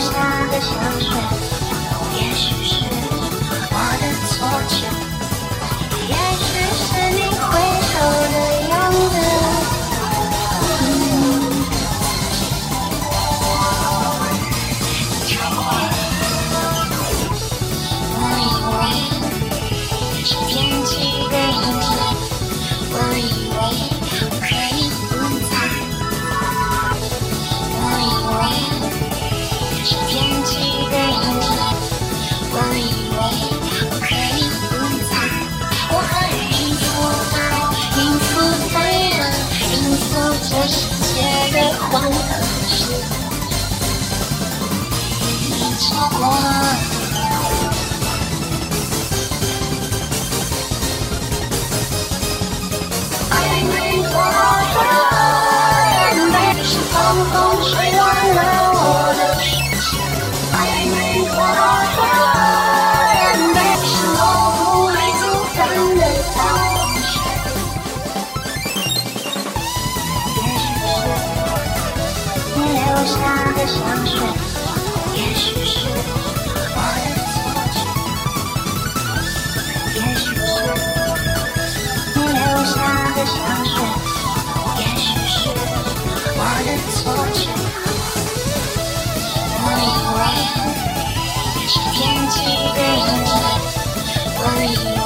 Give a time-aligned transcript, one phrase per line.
[0.00, 1.47] 下的香水，
[40.60, 40.74] 这世
[41.14, 42.10] 界的荒唐
[42.66, 42.90] 事，
[45.46, 45.86] 你错
[46.18, 46.34] 过了。
[53.30, 54.10] 爱没多
[54.74, 54.76] 远，
[56.32, 56.92] 但是风
[57.32, 57.36] 风
[57.70, 57.70] 吹
[73.08, 73.16] 下
[73.56, 73.76] 的香
[74.06, 74.12] 水，
[75.14, 77.36] 也许是我的错
[77.72, 77.76] 觉，
[79.94, 80.56] 也许是。
[82.14, 82.76] 你留下
[83.16, 83.74] 的香水，
[84.76, 85.38] 也许是
[86.36, 86.96] 我的错
[87.32, 87.40] 觉。
[89.64, 90.18] 我以为
[91.66, 91.96] 是天
[92.28, 92.36] 气
[92.76, 93.28] 的问题，
[94.36, 94.66] 我以
[94.98, 95.00] 为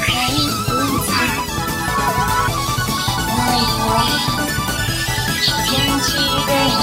[0.00, 0.68] 可以不
[1.04, 1.10] 在，
[3.36, 3.92] 我以为
[5.42, 5.70] 是天
[6.00, 6.08] 气
[6.46, 6.80] 的问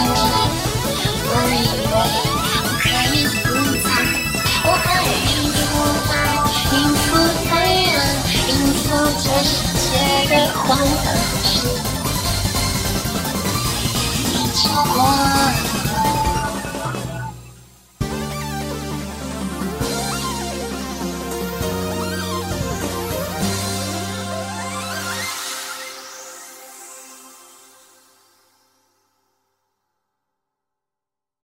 [10.70, 11.47] 我还